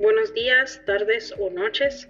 [0.00, 2.08] Buenos días, tardes o noches.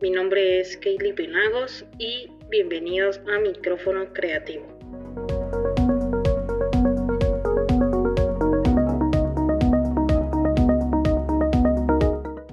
[0.00, 4.66] Mi nombre es Kaylee Penagos y bienvenidos a Micrófono Creativo.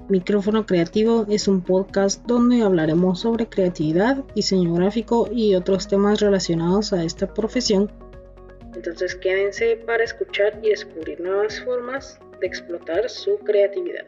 [0.08, 6.92] Micrófono Creativo es un podcast donde hablaremos sobre creatividad, diseño gráfico y otros temas relacionados
[6.92, 7.90] a esta profesión.
[8.76, 14.06] Entonces quédense para escuchar y descubrir nuevas formas de explotar su creatividad.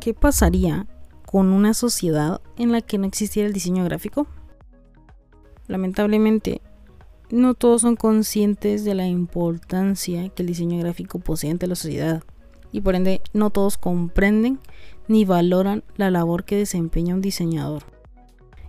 [0.00, 0.86] ¿Qué pasaría
[1.26, 4.26] con una sociedad en la que no existiera el diseño gráfico?
[5.68, 6.62] Lamentablemente,
[7.30, 12.24] no todos son conscientes de la importancia que el diseño gráfico posee ante la sociedad
[12.72, 14.58] y por ende no todos comprenden
[15.10, 17.82] ni valoran la labor que desempeña un diseñador.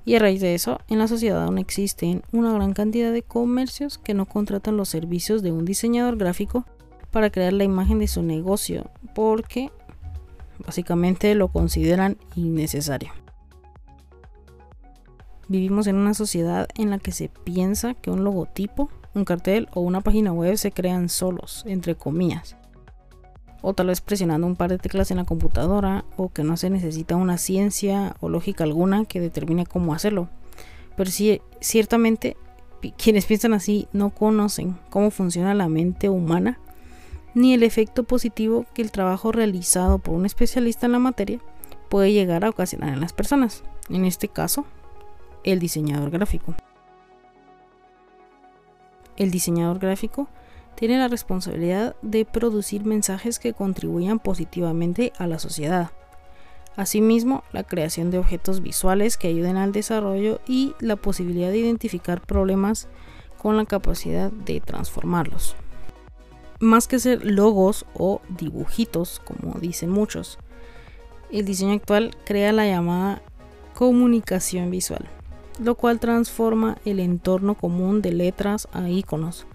[0.04, 3.98] Y a raíz de eso, en la sociedad aún existen una gran cantidad de comercios
[3.98, 6.66] que no contratan los servicios de un diseñador gráfico
[7.12, 9.70] para crear la imagen de su negocio porque
[10.66, 13.12] Básicamente lo consideran innecesario.
[15.48, 19.82] Vivimos en una sociedad en la que se piensa que un logotipo, un cartel o
[19.82, 22.56] una página web se crean solos, entre comillas.
[23.62, 26.70] O tal vez presionando un par de teclas en la computadora, o que no se
[26.70, 30.30] necesita una ciencia o lógica alguna que determine cómo hacerlo.
[30.98, 32.38] Pero sí, ciertamente,
[32.98, 36.60] quienes piensan así no conocen cómo funciona la mente humana
[37.34, 41.40] ni el efecto positivo que el trabajo realizado por un especialista en la materia
[41.90, 44.66] puede llegar a ocasionar en las personas, en este caso,
[45.44, 46.56] el diseñador gráfico.
[49.18, 50.28] El diseñador gráfico
[50.82, 55.92] tiene la responsabilidad de producir mensajes que contribuyan positivamente a la sociedad.
[56.76, 62.20] Asimismo, la creación de objetos visuales que ayuden al desarrollo y la posibilidad de identificar
[62.20, 62.90] problemas
[63.38, 65.56] con la capacidad de transformarlos
[66.62, 70.38] más que ser logos o dibujitos, como dicen muchos,
[71.32, 73.22] el diseño actual crea la llamada
[73.74, 75.10] comunicación visual,
[75.60, 79.48] lo cual transforma el entorno común de letras a iconos,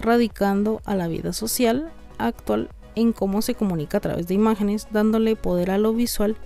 [0.00, 5.36] radicando a la vida social actual en cómo se comunica a través de imágenes, dándole
[5.36, 6.36] poder a lo visual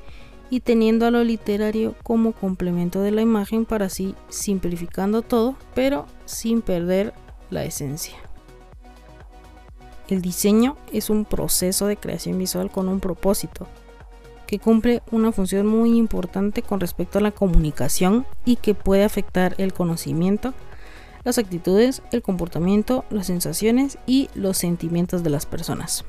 [0.50, 6.06] y teniendo a lo literario como complemento de la imagen para así simplificando todo, pero
[6.24, 7.12] sin perder
[7.50, 8.16] la esencia.
[10.08, 13.66] El diseño es un proceso de creación visual con un propósito,
[14.46, 19.54] que cumple una función muy importante con respecto a la comunicación y que puede afectar
[19.58, 20.54] el conocimiento,
[21.24, 26.04] las actitudes, el comportamiento, las sensaciones y los sentimientos de las personas.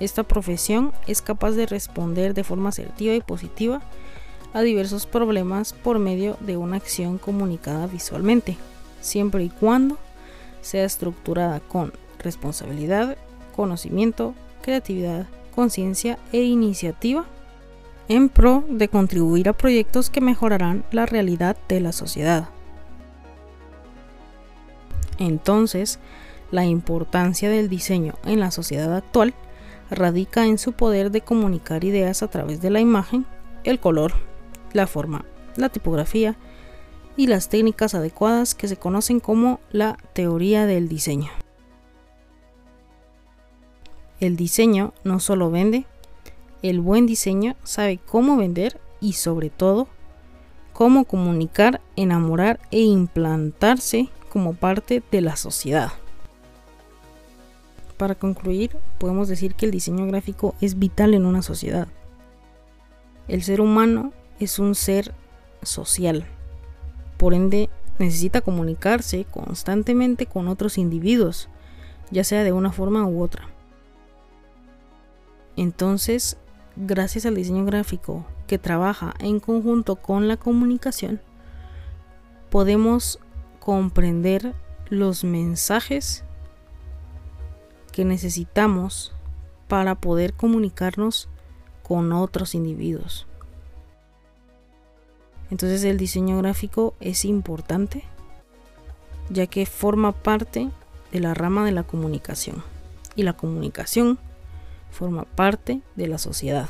[0.00, 3.80] Esta profesión es capaz de responder de forma asertiva y positiva
[4.52, 8.56] a diversos problemas por medio de una acción comunicada visualmente,
[9.00, 9.98] siempre y cuando
[10.60, 13.16] sea estructurada con responsabilidad,
[13.54, 17.24] conocimiento, creatividad, conciencia e iniciativa
[18.08, 22.48] en pro de contribuir a proyectos que mejorarán la realidad de la sociedad.
[25.18, 25.98] Entonces,
[26.50, 29.34] la importancia del diseño en la sociedad actual
[29.90, 33.26] radica en su poder de comunicar ideas a través de la imagen,
[33.64, 34.12] el color,
[34.72, 35.24] la forma,
[35.56, 36.36] la tipografía
[37.16, 41.30] y las técnicas adecuadas que se conocen como la teoría del diseño.
[44.20, 45.86] El diseño no solo vende,
[46.62, 49.88] el buen diseño sabe cómo vender y sobre todo
[50.72, 55.92] cómo comunicar, enamorar e implantarse como parte de la sociedad.
[57.96, 61.88] Para concluir, podemos decir que el diseño gráfico es vital en una sociedad.
[63.28, 65.14] El ser humano es un ser
[65.62, 66.26] social,
[67.16, 71.48] por ende necesita comunicarse constantemente con otros individuos,
[72.10, 73.48] ya sea de una forma u otra.
[75.56, 76.36] Entonces,
[76.76, 81.22] gracias al diseño gráfico que trabaja en conjunto con la comunicación,
[82.50, 83.18] podemos
[83.66, 84.54] comprender
[84.90, 86.22] los mensajes
[87.90, 89.12] que necesitamos
[89.66, 91.28] para poder comunicarnos
[91.82, 93.26] con otros individuos.
[95.50, 98.04] Entonces el diseño gráfico es importante
[99.30, 100.70] ya que forma parte
[101.10, 102.62] de la rama de la comunicación.
[103.16, 104.16] Y la comunicación
[104.92, 106.68] forma parte de la sociedad.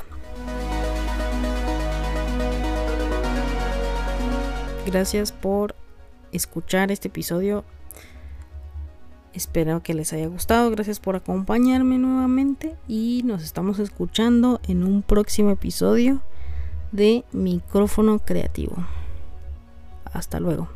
[4.87, 5.75] Gracias por
[6.37, 7.65] escuchar este episodio.
[9.33, 10.71] Espero que les haya gustado.
[10.71, 16.23] Gracias por acompañarme nuevamente y nos estamos escuchando en un próximo episodio
[16.93, 18.77] de micrófono creativo.
[20.13, 20.76] Hasta luego.